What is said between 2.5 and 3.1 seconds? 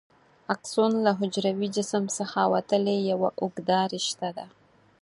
وتلې